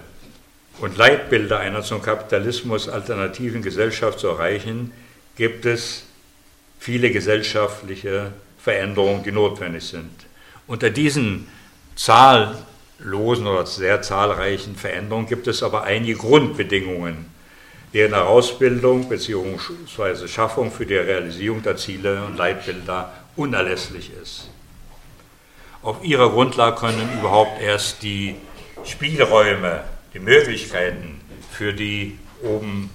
und 0.80 0.98
Leitbilder 0.98 1.60
einer 1.60 1.84
zum 1.84 2.02
Kapitalismus 2.02 2.90
alternativen 2.90 3.62
Gesellschaft 3.62 4.20
zu 4.20 4.28
erreichen, 4.28 4.92
gibt 5.36 5.66
es 5.66 6.06
viele 6.80 7.12
gesellschaftliche 7.12 8.34
Veränderungen, 8.58 9.24
die 9.24 9.32
notwendig 9.32 9.84
sind. 9.84 10.12
Unter 10.68 10.90
diesen 10.90 11.48
zahllosen 11.96 13.48
oder 13.48 13.66
sehr 13.66 14.02
zahlreichen 14.02 14.76
Veränderungen 14.76 15.28
gibt 15.28 15.48
es 15.48 15.64
aber 15.64 15.84
einige 15.84 16.16
Grundbedingungen, 16.16 17.26
deren 17.94 18.14
Herausbildung 18.14 19.08
bzw. 19.08 20.28
Schaffung 20.28 20.72
für 20.72 20.86
die 20.86 20.96
Realisierung 20.96 21.64
der 21.64 21.78
Ziele 21.78 22.26
und 22.26 22.38
Leitbilder 22.38 23.14
unerlässlich 23.36 24.12
ist. 24.22 24.50
Auf 25.82 26.04
ihrer 26.04 26.32
Grundlage 26.32 26.78
können 26.78 27.10
überhaupt 27.20 27.62
erst 27.62 28.02
die 28.02 28.36
Spielräume, 28.84 29.84
die 30.14 30.20
Möglichkeiten 30.20 31.22
für 31.52 31.74
die 31.74 32.18
oben 32.42 32.90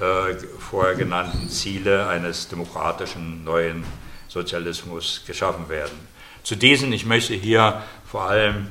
äh, 0.00 0.34
vorher 0.58 0.96
genannten 0.96 1.48
Ziele 1.48 2.08
eines 2.08 2.48
demokratischen 2.48 3.44
neuen 3.44 3.84
Sozialismus 4.28 5.22
geschaffen 5.26 5.68
werden. 5.68 5.96
Zu 6.42 6.56
diesen, 6.56 6.92
ich 6.92 7.06
möchte 7.06 7.34
hier 7.34 7.82
vor 8.04 8.24
allem 8.24 8.70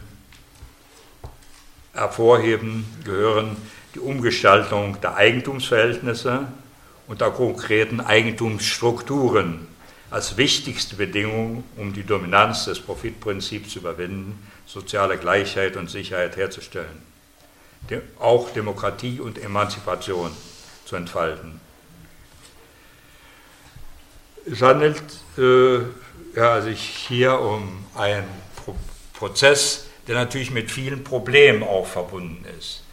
hervorheben, 1.94 2.86
gehören 3.06 3.56
die 3.96 4.00
Umgestaltung 4.00 5.00
der 5.02 5.16
Eigentumsverhältnisse 5.16 6.48
und 7.08 7.22
der 7.22 7.32
konkreten 7.32 8.02
Eigentumsstrukturen 8.02 9.68
als 10.10 10.38
wichtigste 10.38 10.96
Bedingung, 10.96 11.64
um 11.78 11.94
die 11.94 12.04
Dominanz 12.04 12.66
des 12.66 12.80
Profitprinzips 12.80 13.70
zu 13.70 13.80
überwinden, 13.80 14.48
soziale 14.66 15.18
Gleichheit 15.18 15.78
und 15.78 15.90
Sicherheit 15.90 16.36
herzustellen, 16.36 17.02
auch 18.20 18.50
Demokratie 18.52 19.20
und 19.20 19.42
Emanzipation 19.42 20.32
zu 20.94 20.98
entfalten. 20.98 21.60
Es 24.50 24.62
handelt 24.62 25.02
äh, 25.38 25.80
ja, 26.36 26.62
sich 26.62 26.80
hier 26.80 27.40
um 27.40 27.86
einen 27.96 28.28
Pro 28.56 28.76
Prozess, 29.14 29.86
der 30.08 30.16
natürlich 30.16 30.52
mit 30.52 30.70
vielen 30.70 31.04
Problemen 31.04 31.64
auch 31.64 31.88
verbunden 31.88 32.46
ist. 32.60 32.84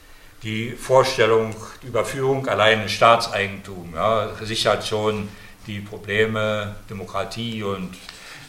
Die 0.42 0.71
Vorstellung, 0.71 1.54
die 1.83 1.88
Überführung 1.88 2.47
allein 2.47 2.83
in 2.83 2.88
Staatseigentum 2.88 3.95
ja, 3.95 4.30
sichert 4.42 4.87
schon 4.87 5.28
die 5.66 5.80
Probleme 5.80 6.76
Demokratie 6.88 7.62
und 7.62 7.95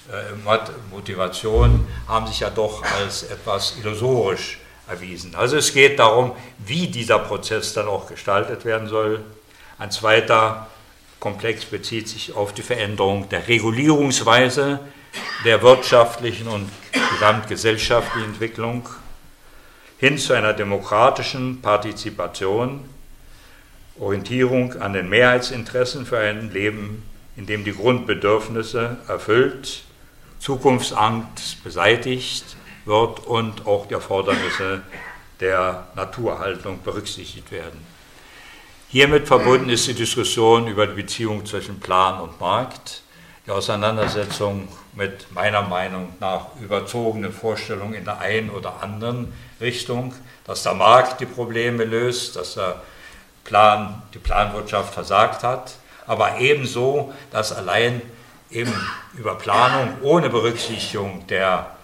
äh, 0.10 0.72
Motivation 0.91 1.88
haben 2.08 2.27
sich 2.27 2.41
ja 2.41 2.50
doch 2.50 2.84
als 2.84 3.24
etwas 3.24 3.75
illusorisch 3.79 4.60
erwiesen. 4.88 5.34
Also 5.36 5.58
es 5.58 5.74
geht 5.74 6.00
darum, 6.00 6.34
wie 6.60 6.88
dieser 6.88 7.20
Prozess 7.20 7.74
dann 7.74 7.88
auch 7.88 8.08
gestaltet 8.08 8.65
werden 8.65 8.88
soll. 8.88 9.24
Ein 9.81 9.89
zweiter 9.89 10.67
Komplex 11.19 11.65
bezieht 11.65 12.07
sich 12.07 12.35
auf 12.35 12.53
die 12.53 12.61
Veränderung 12.61 13.29
der 13.29 13.47
Regulierungsweise 13.47 14.79
der 15.43 15.63
wirtschaftlichen 15.63 16.47
und 16.47 16.69
gesamtgesellschaftlichen 17.13 18.29
Entwicklung 18.29 18.88
hin 19.97 20.19
zu 20.19 20.33
einer 20.33 20.53
demokratischen 20.53 21.63
Partizipation, 21.63 22.88
Orientierung 24.00 24.79
an 24.79 24.93
den 24.93 25.09
Mehrheitsinteressen 25.09 26.05
für 26.05 26.19
ein 26.19 26.51
Leben, 26.51 27.01
in 27.35 27.47
dem 27.47 27.63
die 27.63 27.73
Grundbedürfnisse 27.73 28.97
erfüllt, 29.07 29.81
Zukunftsangst 30.38 31.63
beseitigt 31.63 32.55
wird 32.85 33.25
und 33.25 33.65
auch 33.65 33.88
die 33.88 33.95
Erfordernisse 33.95 34.83
der 35.39 35.88
Naturhaltung 35.95 36.83
berücksichtigt 36.83 37.51
werden. 37.51 37.83
Hiermit 38.93 39.25
verbunden 39.25 39.69
ist 39.69 39.88
die 39.88 39.93
Diskussion 39.93 40.67
über 40.67 40.86
die 40.86 41.01
Beziehung 41.01 41.45
zwischen 41.45 41.79
Plan 41.79 42.19
und 42.19 42.41
Markt, 42.41 43.03
die 43.48 43.51
Auseinandersetzung 43.51 44.67
mit 44.91 45.31
meiner 45.31 45.62
Meinung 45.62 46.10
nach 46.19 46.48
überzogenen 46.62 47.31
Vorstellungen 47.31 47.93
in 47.93 48.03
der 48.03 48.19
einen 48.19 48.50
oder 48.50 48.83
anderen 48.83 49.31
Richtung, 49.62 50.13
dass 50.45 50.63
der 50.63 50.74
Markt 50.74 51.21
die 51.21 51.25
Probleme 51.25 51.86
löst, 51.86 52.36
dass 52.36 52.55
der 52.55 52.81
Plan, 53.45 54.01
die 54.13 54.19
Planwirtschaft 54.19 54.93
versagt 54.93 55.41
hat, 55.41 55.75
aber 56.05 56.39
ebenso, 56.39 57.13
dass 57.31 57.53
allein 57.53 58.01
eben 58.50 58.74
über 59.13 59.36
Planung 59.36 60.01
ohne 60.01 60.29
Berücksichtigung 60.29 61.25
der 61.27 61.77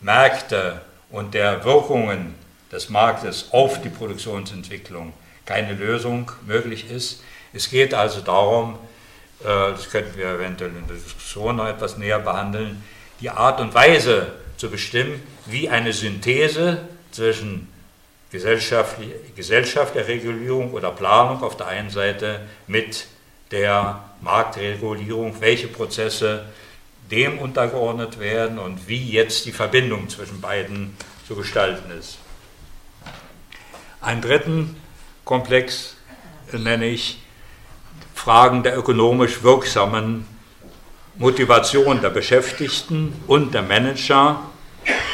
Märkte 0.00 0.80
und 1.10 1.34
der 1.34 1.62
Wirkungen 1.66 2.34
des 2.72 2.88
Marktes 2.88 3.48
auf 3.52 3.82
die 3.82 3.90
Produktionsentwicklung 3.90 5.12
keine 5.44 5.74
Lösung 5.74 6.30
möglich 6.46 6.90
ist. 6.90 7.22
Es 7.52 7.70
geht 7.70 7.94
also 7.94 8.20
darum, 8.20 8.78
äh, 9.40 9.44
das 9.44 9.90
könnten 9.90 10.16
wir 10.16 10.30
eventuell 10.30 10.70
in 10.70 10.86
der 10.86 10.96
Diskussion 10.96 11.56
noch 11.56 11.66
etwas 11.66 11.98
näher 11.98 12.18
behandeln, 12.18 12.82
die 13.20 13.30
Art 13.30 13.60
und 13.60 13.74
Weise 13.74 14.32
zu 14.56 14.70
bestimmen, 14.70 15.22
wie 15.46 15.68
eine 15.68 15.92
Synthese 15.92 16.88
zwischen 17.10 17.68
Gesellschaft, 18.30 18.96
der 19.94 20.08
Regulierung 20.08 20.72
oder 20.72 20.90
Planung 20.90 21.42
auf 21.42 21.56
der 21.56 21.68
einen 21.68 21.90
Seite 21.90 22.40
mit 22.66 23.06
der 23.52 24.02
Marktregulierung, 24.22 25.40
welche 25.40 25.68
Prozesse 25.68 26.46
dem 27.10 27.38
untergeordnet 27.38 28.18
werden 28.18 28.58
und 28.58 28.88
wie 28.88 29.10
jetzt 29.10 29.46
die 29.46 29.52
Verbindung 29.52 30.08
zwischen 30.08 30.40
beiden 30.40 30.96
zu 31.28 31.36
gestalten 31.36 31.92
ist. 31.96 32.18
Einen 34.00 34.22
dritten 34.22 34.76
Komplex 35.24 35.96
nenne 36.52 36.86
ich 36.86 37.22
Fragen 38.14 38.62
der 38.62 38.76
ökonomisch 38.76 39.42
wirksamen 39.42 40.26
Motivation 41.16 42.00
der 42.00 42.10
Beschäftigten 42.10 43.14
und 43.26 43.54
der 43.54 43.62
Manager 43.62 44.40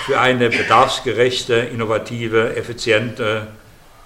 für 0.07 0.19
eine 0.19 0.49
bedarfsgerechte, 0.49 1.55
innovative, 1.55 2.57
effiziente 2.57 3.49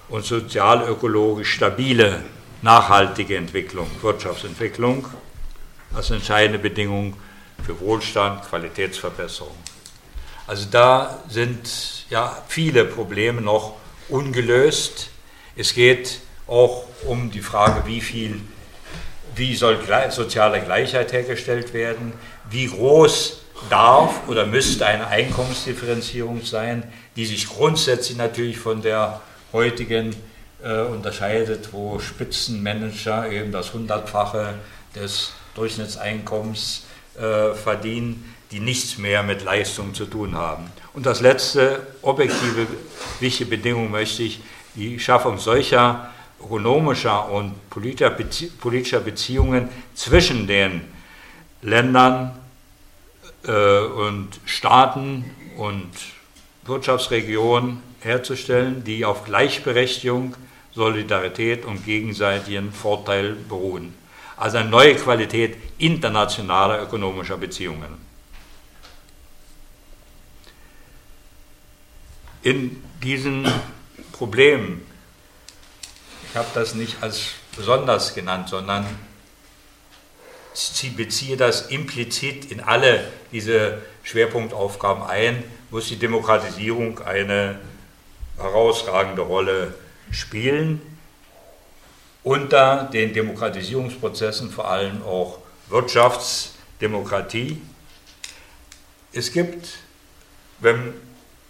und 0.09 0.25
sozialökologisch 0.25 1.53
stabile, 1.53 2.23
nachhaltige 2.61 3.37
Entwicklung, 3.37 3.89
Wirtschaftsentwicklung 4.01 5.07
als 5.95 6.11
entscheidende 6.11 6.59
Bedingung 6.59 7.15
für 7.65 7.79
Wohlstand, 7.79 8.43
Qualitätsverbesserung. 8.43 9.55
Also 10.45 10.67
da 10.69 11.23
sind 11.29 12.05
ja 12.09 12.43
viele 12.47 12.85
Probleme 12.85 13.41
noch 13.41 13.73
ungelöst 14.09 15.09
es 15.55 15.73
geht 15.73 16.19
auch 16.47 16.85
um 17.05 17.31
die 17.31 17.41
Frage, 17.41 17.83
wie 17.85 18.01
viel, 18.01 18.41
wie 19.35 19.55
soll 19.55 19.79
soziale 20.09 20.61
Gleichheit 20.61 21.13
hergestellt 21.13 21.73
werden, 21.73 22.13
wie 22.49 22.67
groß 22.67 23.41
darf 23.69 24.27
oder 24.27 24.45
müsste 24.45 24.85
eine 24.85 25.07
Einkommensdifferenzierung 25.07 26.43
sein, 26.43 26.83
die 27.15 27.25
sich 27.25 27.47
grundsätzlich 27.47 28.17
natürlich 28.17 28.57
von 28.57 28.81
der 28.81 29.21
heutigen 29.53 30.15
äh, 30.63 30.81
unterscheidet, 30.81 31.69
wo 31.71 31.99
Spitzenmanager 31.99 33.31
eben 33.31 33.51
das 33.51 33.73
Hundertfache 33.73 34.55
des 34.95 35.31
Durchschnittseinkommens 35.55 36.83
äh, 37.17 37.53
verdienen, 37.53 38.35
die 38.51 38.59
nichts 38.59 38.97
mehr 38.97 39.23
mit 39.23 39.43
Leistung 39.43 39.93
zu 39.93 40.05
tun 40.05 40.35
haben. 40.35 40.71
Und 40.93 41.05
das 41.05 41.21
letzte 41.21 41.87
objektive 42.01 42.67
wichtige 43.19 43.49
Bedingung 43.49 43.89
möchte 43.91 44.23
ich 44.23 44.41
die 44.75 44.99
Schaffung 44.99 45.37
solcher 45.37 46.11
ökonomischer 46.41 47.29
und 47.29 47.53
politischer 47.69 48.99
Beziehungen 48.99 49.69
zwischen 49.93 50.47
den 50.47 50.81
Ländern 51.61 52.37
äh, 53.45 53.79
und 53.79 54.29
Staaten 54.45 55.25
und 55.57 55.89
Wirtschaftsregionen 56.65 57.81
herzustellen, 58.01 58.83
die 58.83 59.05
auf 59.05 59.25
Gleichberechtigung, 59.25 60.35
Solidarität 60.73 61.65
und 61.65 61.85
gegenseitigen 61.85 62.71
Vorteil 62.71 63.33
beruhen. 63.33 63.93
Also 64.37 64.57
eine 64.57 64.69
neue 64.69 64.95
Qualität 64.95 65.57
internationaler 65.77 66.83
ökonomischer 66.83 67.37
Beziehungen. 67.37 68.05
In 72.43 72.83
diesen 73.01 73.47
Problem. 74.15 74.81
Ich 76.29 76.37
habe 76.37 76.47
das 76.53 76.73
nicht 76.73 77.03
als 77.03 77.31
besonders 77.57 78.15
genannt, 78.15 78.47
sondern 78.47 78.85
beziehe 80.95 81.35
das 81.35 81.63
implizit 81.63 82.49
in 82.49 82.61
alle 82.61 83.11
diese 83.33 83.81
Schwerpunktaufgaben 84.03 85.03
ein, 85.03 85.43
muss 85.69 85.89
die 85.89 85.97
Demokratisierung 85.97 86.99
eine 86.99 87.59
herausragende 88.37 89.21
Rolle 89.21 89.73
spielen. 90.11 90.81
Unter 92.23 92.85
den 92.85 93.13
Demokratisierungsprozessen 93.13 94.49
vor 94.49 94.71
allem 94.71 95.03
auch 95.03 95.39
Wirtschaftsdemokratie. 95.67 97.61
Es 99.11 99.33
gibt, 99.33 99.71
wenn 100.59 100.93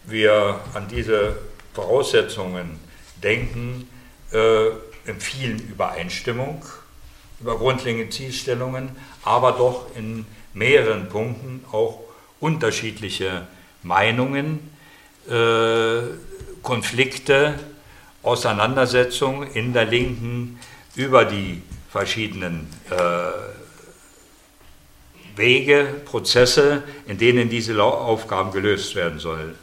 wir 0.06 0.62
an 0.74 0.88
diese 0.88 1.38
Voraussetzungen 1.76 2.80
denken, 3.22 3.88
äh, 4.32 4.68
in 5.06 5.20
vielen 5.20 5.60
Übereinstimmung 5.60 6.64
über 7.40 7.58
grundlegende 7.58 8.10
Zielstellungen, 8.10 8.90
aber 9.24 9.52
doch 9.52 9.96
in 9.96 10.26
mehreren 10.54 11.10
Punkten 11.10 11.64
auch 11.72 12.00
unterschiedliche 12.40 13.48
Meinungen, 13.84 14.72
äh, 15.30 16.02
Konflikte, 16.64 17.60
Auseinandersetzungen 18.24 19.52
in 19.52 19.74
der 19.74 19.86
Linken 19.86 20.60
über 20.96 21.26
die 21.26 21.62
verschiedenen 21.92 22.68
äh, 22.90 22.96
Wege, 25.38 26.02
Prozesse, 26.06 26.84
in 27.06 27.18
denen 27.18 27.50
diese 27.50 27.82
Aufgaben 27.84 28.52
gelöst 28.52 28.96
werden 28.96 29.20
sollen. 29.20 29.56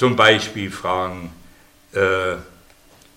Zum 0.00 0.16
Beispiel 0.16 0.70
fragen, 0.70 1.30
äh, 1.92 2.36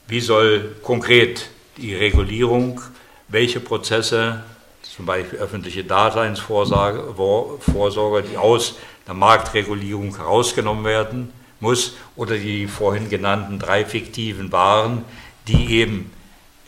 wie 0.08 0.20
soll 0.20 0.76
konkret 0.84 1.50
die 1.78 1.96
Regulierung, 1.96 2.82
welche 3.30 3.62
Prozesse, 3.62 4.44
zum 4.82 5.06
Beispiel 5.06 5.40
öffentliche 5.40 5.86
Daseinsvorsorge, 5.86 8.26
die 8.30 8.36
aus 8.36 8.76
der 9.08 9.14
Marktregulierung 9.14 10.18
herausgenommen 10.18 10.84
werden 10.84 11.32
muss 11.62 11.94
oder 12.18 12.36
die 12.36 12.68
vorhin 12.68 13.10
genannten 13.10 13.60
drei 13.60 13.86
fiktiven 13.86 14.52
Waren, 14.52 15.06
die 15.48 15.76
eben 15.76 16.12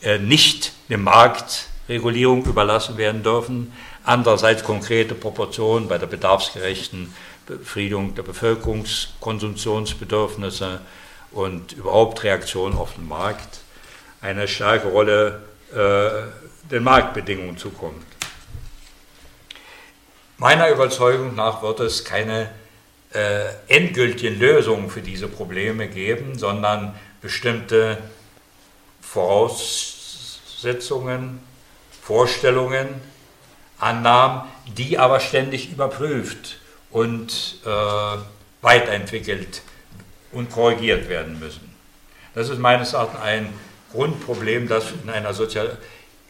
äh, 0.00 0.18
nicht 0.18 0.72
dem 0.88 1.04
Marktregulierung 1.04 2.46
überlassen 2.46 2.96
werden 2.96 3.22
dürfen. 3.22 3.70
Andererseits 4.02 4.64
konkrete 4.64 5.14
Proportionen 5.14 5.88
bei 5.88 5.98
der 5.98 6.06
bedarfsgerechten 6.06 7.12
Befriedung 7.46 8.14
der 8.14 8.24
Bevölkerungskonsumtionsbedürfnisse 8.24 10.82
und 11.30 11.72
überhaupt 11.72 12.22
Reaktion 12.24 12.74
auf 12.74 12.92
den 12.94 13.08
Markt 13.08 13.60
eine 14.20 14.46
starke 14.48 14.88
Rolle 14.88 15.42
äh, 15.72 16.10
den 16.70 16.82
Marktbedingungen 16.82 17.56
zukommt. 17.56 18.04
Meiner 20.38 20.68
Überzeugung 20.70 21.34
nach 21.34 21.62
wird 21.62 21.80
es 21.80 22.04
keine 22.04 22.50
äh, 23.14 23.46
endgültigen 23.68 24.38
Lösungen 24.38 24.90
für 24.90 25.00
diese 25.00 25.28
Probleme 25.28 25.88
geben, 25.88 26.38
sondern 26.38 26.94
bestimmte 27.22 27.96
Voraussetzungen, 29.00 31.40
Vorstellungen, 32.02 32.88
Annahmen, 33.78 34.42
die 34.76 34.98
aber 34.98 35.20
ständig 35.20 35.70
überprüft 35.70 36.58
und 36.96 37.58
äh, 37.66 37.68
weiterentwickelt 38.62 39.60
und 40.32 40.50
korrigiert 40.50 41.10
werden 41.10 41.38
müssen. 41.38 41.74
Das 42.34 42.48
ist 42.48 42.58
meines 42.58 42.94
Erachtens 42.94 43.20
ein 43.20 43.52
Grundproblem, 43.92 44.66
das 44.66 44.92
in, 45.02 45.10
einer 45.10 45.34
Sozial 45.34 45.76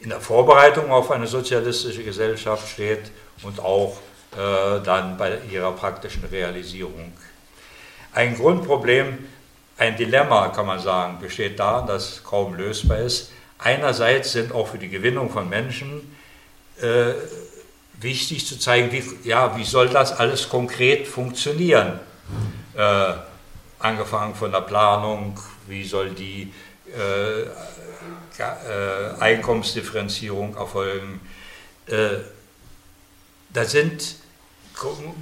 in 0.01 0.09
der 0.09 0.19
Vorbereitung 0.19 0.91
auf 0.91 1.09
eine 1.09 1.25
sozialistische 1.25 2.03
Gesellschaft 2.03 2.67
steht 2.67 3.11
und 3.43 3.61
auch 3.61 3.97
äh, 4.33 4.81
dann 4.83 5.15
bei 5.17 5.37
ihrer 5.49 5.71
praktischen 5.71 6.25
Realisierung. 6.25 7.13
Ein 8.11 8.35
Grundproblem, 8.35 9.19
ein 9.77 9.95
Dilemma, 9.95 10.49
kann 10.49 10.65
man 10.65 10.81
sagen, 10.81 11.19
besteht 11.21 11.61
darin, 11.61 11.87
das 11.87 12.25
kaum 12.25 12.55
lösbar 12.55 12.97
ist. 12.97 13.31
Einerseits 13.57 14.33
sind 14.33 14.51
auch 14.51 14.67
für 14.67 14.79
die 14.79 14.89
Gewinnung 14.89 15.29
von 15.29 15.47
Menschen 15.47 16.13
äh, 16.81 17.13
wichtig 17.99 18.45
zu 18.45 18.59
zeigen, 18.59 18.91
wie, 18.91 19.03
ja, 19.27 19.57
wie 19.57 19.63
soll 19.63 19.89
das 19.89 20.11
alles 20.11 20.49
konkret 20.49 21.07
funktionieren. 21.07 21.99
Äh, 22.75 23.13
angefangen 23.79 24.35
von 24.35 24.51
der 24.51 24.61
Planung, 24.61 25.39
wie 25.67 25.83
soll 25.83 26.11
die 26.11 26.53
äh, 26.95 27.41
äh, 27.41 29.19
Einkommensdifferenzierung 29.19 30.55
erfolgen. 30.55 31.19
Äh, 31.87 32.19
da 33.49 33.65
sind, 33.65 34.15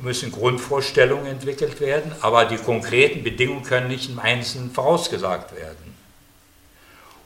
müssen 0.01 0.31
Grundvorstellungen 0.31 1.27
entwickelt 1.27 1.79
werden, 1.79 2.11
aber 2.21 2.45
die 2.45 2.57
konkreten 2.57 3.23
Bedingungen 3.23 3.63
können 3.63 3.87
nicht 3.87 4.09
im 4.09 4.19
Einzelnen 4.19 4.71
vorausgesagt 4.71 5.55
werden. 5.55 5.94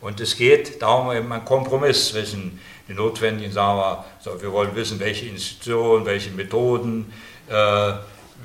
Und 0.01 0.19
es 0.19 0.37
geht 0.37 0.81
darum, 0.81 1.11
eben 1.11 1.31
ein 1.31 1.45
Kompromiss 1.45 2.09
zwischen 2.09 2.59
den 2.87 2.95
notwendigen, 2.95 3.51
sagen 3.51 3.77
wir, 3.77 4.05
so, 4.19 4.41
wir 4.41 4.51
wollen 4.51 4.75
wissen, 4.75 4.99
welche 4.99 5.25
Institutionen, 5.25 6.05
welche 6.05 6.31
Methoden, 6.31 7.11
äh, 7.49 7.93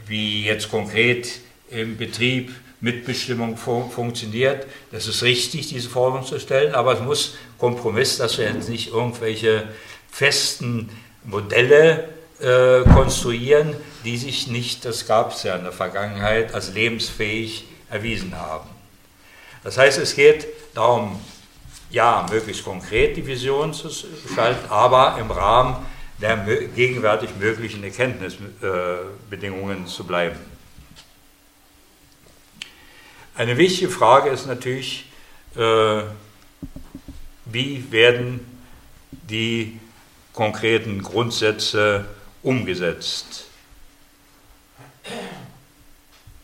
wie 0.06 0.44
jetzt 0.44 0.70
konkret 0.70 1.40
im 1.70 1.96
Betrieb 1.96 2.52
Mitbestimmung 2.80 3.56
fun 3.56 3.90
funktioniert. 3.90 4.66
Das 4.92 5.06
ist 5.06 5.22
richtig, 5.22 5.68
diese 5.68 5.88
Forderung 5.88 6.26
zu 6.26 6.38
stellen, 6.38 6.74
aber 6.74 6.92
es 6.92 7.00
muss 7.00 7.36
Kompromiss, 7.58 8.18
dass 8.18 8.36
wir 8.36 8.44
jetzt 8.44 8.68
nicht 8.68 8.92
irgendwelche 8.92 9.68
festen 10.10 10.90
Modelle 11.24 12.08
äh, 12.40 12.82
konstruieren, 12.82 13.74
die 14.04 14.18
sich 14.18 14.48
nicht, 14.48 14.84
das 14.84 15.06
gab 15.06 15.32
es 15.32 15.44
ja 15.44 15.56
in 15.56 15.62
der 15.62 15.72
Vergangenheit, 15.72 16.52
als 16.52 16.74
lebensfähig 16.74 17.64
erwiesen 17.88 18.36
haben. 18.36 18.68
Das 19.62 19.78
heißt, 19.78 19.98
es 19.98 20.14
geht 20.14 20.46
darum, 20.74 21.18
ja, 21.90 22.27
möglichst 22.31 22.64
konkret 22.64 23.16
die 23.16 23.27
Vision 23.27 23.73
zu 23.73 23.88
gestalten, 23.88 24.70
aber 24.70 25.16
im 25.18 25.31
Rahmen 25.31 25.77
der 26.20 26.37
gegenwärtig 26.75 27.31
möglichen 27.38 27.85
Erkenntnisbedingungen 27.85 29.87
zu 29.87 30.05
bleiben. 30.05 30.38
Eine 33.37 33.57
wichtige 33.59 33.90
Frage 33.90 34.31
ist 34.31 34.47
natürlich, 34.47 35.07
äh, 35.57 36.03
wie 37.47 37.90
werden 37.90 38.55
die 39.29 39.81
konkreten 40.33 41.03
Grundsätze 41.03 42.05
umgesetzt, 42.42 43.47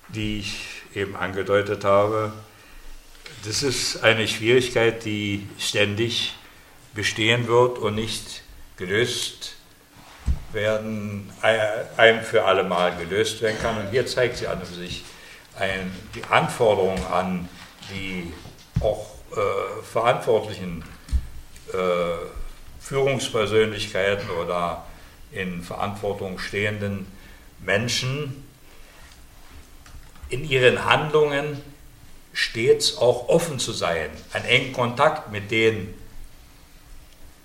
die 0.08 0.40
ich 0.40 0.66
eben 0.94 1.16
angedeutet 1.16 1.84
habe. 1.84 2.32
Das 3.44 3.62
ist 3.62 4.02
eine 4.04 4.28
Schwierigkeit, 4.28 5.02
die 5.06 5.48
ständig 5.58 6.34
bestehen 6.94 7.46
wird 7.46 7.78
und 7.78 7.94
nicht 7.94 8.42
gelöst 8.76 9.54
werden, 10.52 11.32
ein 11.40 12.22
für 12.22 12.44
alle 12.44 12.64
Mal 12.64 12.94
gelöst 12.96 13.40
werden 13.40 13.56
kann. 13.62 13.78
Und 13.78 13.90
hier 13.90 14.06
zeigt 14.06 14.36
sie 14.36 14.46
an 14.46 14.62
sich 14.66 15.04
ein, 15.58 15.90
die 16.14 16.24
Anforderungen 16.24 17.02
an 17.06 17.48
die 17.90 18.30
auch 18.82 19.06
äh, 19.32 19.82
verantwortlichen 19.84 20.84
äh, 21.72 21.76
Führungspersönlichkeiten 22.80 24.28
oder 24.30 24.84
in 25.32 25.62
Verantwortung 25.62 26.38
stehenden 26.38 27.06
Menschen 27.58 28.44
in 30.28 30.48
ihren 30.48 30.84
Handlungen 30.84 31.69
stets 32.32 32.96
auch 32.98 33.28
offen 33.28 33.58
zu 33.58 33.72
sein, 33.72 34.10
einen 34.32 34.44
engen 34.44 34.72
Kontakt 34.72 35.32
mit 35.32 35.50
den 35.50 35.94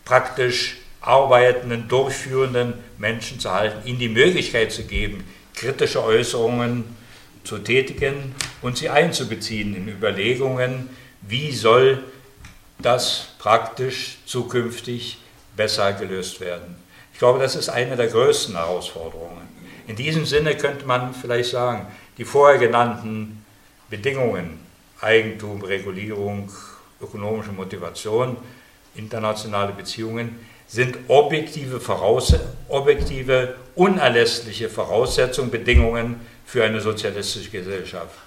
praktisch 0.04 0.78
arbeitenden, 1.02 1.88
durchführenden 1.88 2.76
Menschen 2.98 3.40
zu 3.40 3.52
halten, 3.52 3.88
ihnen 3.88 4.00
die 4.00 4.10
Möglichkeit 4.10 4.72
zu 4.72 4.84
geben, 4.84 5.24
kritische 5.54 6.04
Äußerungen 6.04 6.84
zu 7.44 7.60
tätigen 7.60 8.36
und 8.62 8.78
sie 8.78 8.90
einzubeziehen 8.90 9.76
in 9.76 9.88
Überlegungen, 9.88 10.90
wie 11.22 11.52
soll 11.52 12.04
das 12.80 13.30
praktisch 13.40 14.18
zukünftig 14.26 15.18
besser 15.56 15.94
gelöst 15.94 16.40
werden. 16.42 16.76
Ich 17.14 17.20
glaube, 17.20 17.40
das 17.40 17.56
ist 17.56 17.70
eine 17.70 17.96
der 17.96 18.08
größten 18.08 18.56
Herausforderungen. 18.56 19.48
In 19.88 19.96
diesem 19.96 20.26
Sinne 20.26 20.56
könnte 20.58 20.86
man 20.86 21.14
vielleicht 21.14 21.52
sagen, 21.52 21.88
die 22.18 22.26
vorher 22.26 22.58
genannten 22.58 23.46
Bedingungen, 23.90 24.60
Eigentum, 25.06 25.62
Regulierung, 25.62 26.52
ökonomische 27.00 27.52
Motivation, 27.52 28.38
internationale 28.96 29.72
Beziehungen, 29.72 30.40
sind 30.68 30.98
objektive, 31.08 31.80
Voraus 31.80 32.34
objektive 32.70 33.56
unerlässliche 33.76 34.68
Voraussetzungen, 34.68 35.52
Bedingungen 35.52 36.22
für 36.46 36.64
eine 36.64 36.82
sozialistische 36.82 37.52
Gesellschaft. 37.52 38.18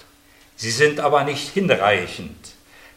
Sie 0.55 0.71
sind 0.71 1.01
aber 1.01 1.25
nicht 1.25 1.49
hinreichend. 1.49 2.37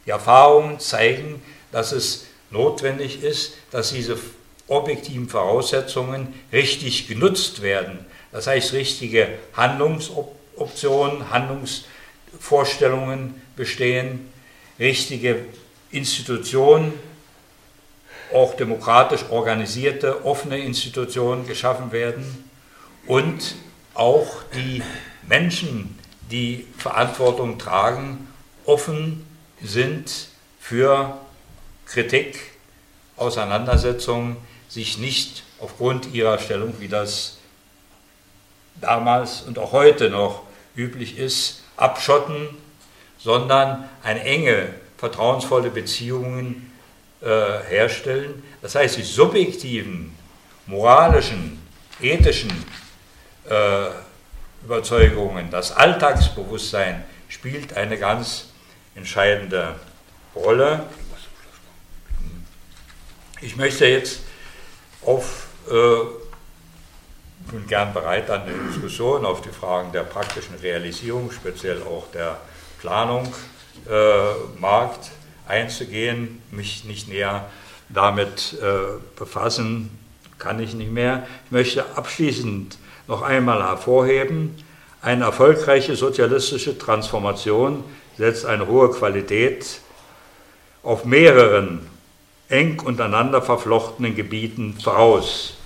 Die 0.05 0.11
Erfahrungen 0.11 0.79
zeigen, 0.79 1.41
dass 1.71 1.91
es 1.91 2.27
notwendig 2.51 3.23
ist, 3.23 3.53
dass 3.71 3.93
diese 3.93 4.17
objektiven 4.67 5.27
Voraussetzungen 5.27 6.33
richtig 6.53 7.07
genutzt 7.07 7.63
werden. 7.63 8.05
Das 8.31 8.45
heißt, 8.47 8.73
richtige 8.73 9.27
Handlungsoptionen, 9.53 11.31
Handlungsvorstellungen 12.31 13.41
bestehen, 13.55 14.31
richtige 14.79 15.45
Institutionen, 15.91 16.93
auch 18.33 18.55
demokratisch 18.55 19.25
organisierte, 19.29 20.25
offene 20.25 20.57
Institutionen 20.59 21.45
geschaffen 21.45 21.91
werden 21.91 22.49
und 23.05 23.55
auch 23.93 24.43
die 24.55 24.81
Menschen, 25.27 25.99
die 26.31 26.65
Verantwortung 26.77 27.57
tragen, 27.57 28.27
offen 28.65 29.25
sind 29.61 30.29
für 30.59 31.17
Kritik, 31.85 32.39
Auseinandersetzungen, 33.17 34.37
sich 34.69 34.97
nicht 34.97 35.43
aufgrund 35.59 36.13
ihrer 36.13 36.39
Stellung, 36.39 36.75
wie 36.79 36.87
das 36.87 37.37
damals 38.79 39.41
und 39.41 39.59
auch 39.59 39.73
heute 39.73 40.09
noch 40.09 40.43
üblich 40.75 41.17
ist, 41.17 41.60
abschotten, 41.81 42.49
sondern 43.17 43.89
eine 44.03 44.23
enge, 44.23 44.73
vertrauensvolle 44.97 45.69
Beziehungen 45.69 46.71
äh, 47.21 47.27
herstellen. 47.69 48.43
Das 48.61 48.75
heißt, 48.75 48.97
die 48.97 49.03
subjektiven, 49.03 50.15
moralischen, 50.67 51.61
ethischen 51.99 52.51
äh, 53.49 53.87
Überzeugungen, 54.63 55.49
das 55.49 55.71
Alltagsbewusstsein 55.71 57.03
spielt 57.29 57.75
eine 57.75 57.97
ganz 57.97 58.49
entscheidende 58.95 59.75
Rolle. 60.35 60.83
Ich 63.41 63.55
möchte 63.55 63.87
jetzt 63.87 64.21
auf 65.03 65.47
äh, 65.69 66.20
bin 67.49 67.67
gern 67.67 67.93
bereit, 67.93 68.29
an 68.29 68.41
eine 68.43 68.53
Diskussion 68.69 69.25
auf 69.25 69.41
die 69.41 69.49
Fragen 69.49 69.91
der 69.91 70.03
praktischen 70.03 70.55
Realisierung, 70.61 71.31
speziell 71.31 71.81
auch 71.83 72.05
der 72.13 72.37
Planung, 72.79 73.33
äh, 73.89 74.59
Markt 74.59 75.11
einzugehen, 75.47 76.41
mich 76.51 76.85
nicht 76.85 77.07
näher 77.07 77.45
damit 77.89 78.57
äh, 78.61 78.99
befassen, 79.17 79.97
kann 80.37 80.59
ich 80.59 80.73
nicht 80.73 80.91
mehr. 80.91 81.27
Ich 81.45 81.51
möchte 81.51 81.85
abschließend 81.95 82.77
noch 83.07 83.21
einmal 83.21 83.61
hervorheben, 83.63 84.55
eine 85.01 85.25
erfolgreiche 85.25 85.95
sozialistische 85.95 86.77
Transformation 86.77 87.83
setzt 88.17 88.45
eine 88.45 88.67
hohe 88.67 88.91
Qualität 88.91 89.81
auf 90.83 91.05
mehreren 91.05 91.87
eng 92.49 92.79
untereinander 92.79 93.41
verflochtenen 93.41 94.15
Gebieten 94.15 94.77
voraus. 94.79 95.57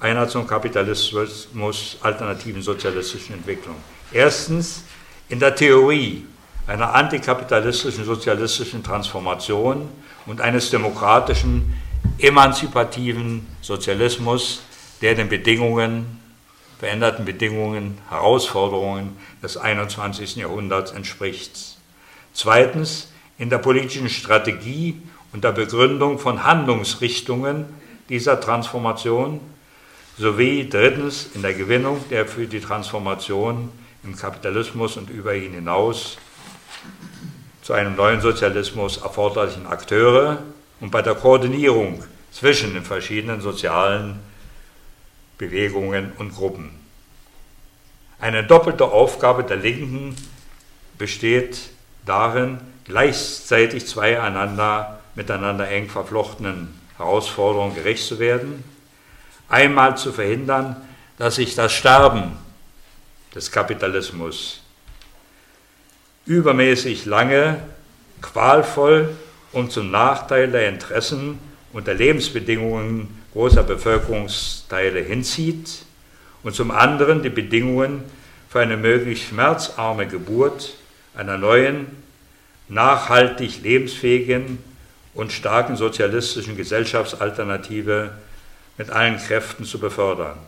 Einer 0.00 0.28
zum 0.28 0.46
Kapitalismus, 0.46 1.96
alternativen 2.02 2.62
sozialistischen 2.62 3.34
Entwicklung. 3.34 3.76
Erstens 4.12 4.84
in 5.28 5.40
der 5.40 5.54
Theorie 5.54 6.24
einer 6.68 6.94
antikapitalistischen 6.94 8.04
sozialistischen 8.04 8.84
Transformation 8.84 9.88
und 10.26 10.40
eines 10.40 10.70
demokratischen, 10.70 11.74
emanzipativen 12.18 13.46
Sozialismus, 13.60 14.62
der 15.00 15.14
den 15.14 15.28
Bedingungen, 15.28 16.20
veränderten 16.78 17.24
Bedingungen, 17.24 17.98
Herausforderungen 18.08 19.16
des 19.42 19.56
21. 19.56 20.36
Jahrhunderts 20.36 20.92
entspricht. 20.92 21.76
Zweitens 22.32 23.08
in 23.36 23.50
der 23.50 23.58
politischen 23.58 24.08
Strategie 24.08 25.00
und 25.32 25.42
der 25.42 25.52
Begründung 25.52 26.18
von 26.18 26.44
Handlungsrichtungen 26.44 27.66
dieser 28.08 28.40
Transformation 28.40 29.40
sowie 30.18 30.68
drittens 30.68 31.30
in 31.34 31.42
der 31.42 31.54
Gewinnung 31.54 32.04
der 32.10 32.26
für 32.26 32.46
die 32.46 32.60
Transformation 32.60 33.70
im 34.02 34.16
Kapitalismus 34.16 34.96
und 34.96 35.10
über 35.10 35.34
ihn 35.34 35.52
hinaus 35.52 36.18
zu 37.62 37.72
einem 37.72 37.96
neuen 37.96 38.20
Sozialismus 38.20 38.98
erforderlichen 38.98 39.66
Akteure 39.66 40.42
und 40.80 40.90
bei 40.90 41.02
der 41.02 41.14
Koordinierung 41.14 42.02
zwischen 42.32 42.74
den 42.74 42.84
verschiedenen 42.84 43.40
sozialen 43.40 44.20
Bewegungen 45.38 46.12
und 46.18 46.34
Gruppen. 46.34 46.70
Eine 48.20 48.42
doppelte 48.42 48.84
Aufgabe 48.84 49.44
der 49.44 49.58
Linken 49.58 50.16
besteht 50.98 51.70
darin, 52.04 52.58
gleichzeitig 52.84 53.86
zwei 53.86 54.20
einander, 54.20 55.00
miteinander 55.14 55.68
eng 55.68 55.88
verflochtenen 55.88 56.74
Herausforderungen 56.96 57.74
gerecht 57.74 58.04
zu 58.04 58.18
werden. 58.18 58.64
Einmal 59.48 59.96
zu 59.96 60.12
verhindern, 60.12 60.76
dass 61.16 61.36
sich 61.36 61.54
das 61.54 61.72
Sterben 61.72 62.32
des 63.34 63.50
Kapitalismus 63.50 64.60
übermäßig 66.26 67.06
lange, 67.06 67.60
qualvoll 68.20 69.10
und 69.52 69.72
zum 69.72 69.90
Nachteil 69.90 70.50
der 70.50 70.68
Interessen 70.68 71.38
und 71.72 71.86
der 71.86 71.94
Lebensbedingungen 71.94 73.22
großer 73.32 73.62
Bevölkerungsteile 73.62 75.00
hinzieht 75.00 75.84
und 76.42 76.54
zum 76.54 76.70
anderen 76.70 77.22
die 77.22 77.30
Bedingungen 77.30 78.02
für 78.48 78.60
eine 78.60 78.76
möglichst 78.76 79.28
schmerzarme 79.28 80.06
Geburt 80.06 80.74
einer 81.14 81.38
neuen, 81.38 81.86
nachhaltig 82.68 83.62
lebensfähigen 83.62 84.58
und 85.14 85.32
starken 85.32 85.76
sozialistischen 85.76 86.56
Gesellschaftsalternative 86.56 88.10
mit 88.78 88.90
allen 88.90 89.18
Kräften 89.18 89.64
zu 89.64 89.78
befördern. 89.78 90.38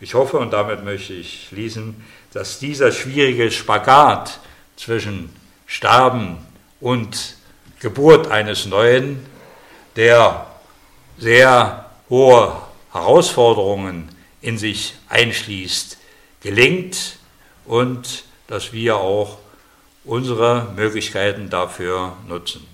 Ich 0.00 0.14
hoffe, 0.14 0.38
und 0.38 0.52
damit 0.52 0.82
möchte 0.82 1.12
ich 1.12 1.48
schließen, 1.48 2.02
dass 2.32 2.58
dieser 2.58 2.90
schwierige 2.90 3.50
Spagat 3.50 4.40
zwischen 4.76 5.34
Sterben 5.66 6.38
und 6.80 7.36
Geburt 7.80 8.30
eines 8.30 8.64
Neuen, 8.64 9.24
der 9.96 10.46
sehr 11.18 11.90
hohe 12.08 12.56
Herausforderungen 12.92 14.08
in 14.40 14.56
sich 14.56 14.94
einschließt, 15.10 15.98
gelingt 16.40 17.18
und 17.66 18.24
dass 18.46 18.72
wir 18.72 18.96
auch 18.96 19.38
unsere 20.04 20.72
Möglichkeiten 20.74 21.50
dafür 21.50 22.16
nutzen. 22.26 22.69